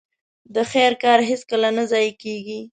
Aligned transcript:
د 0.55 0.57
خير 0.71 0.91
کار 1.03 1.19
هيڅکله 1.29 1.69
نه 1.77 1.83
ضايع 1.91 2.13
کېږي. 2.23 2.59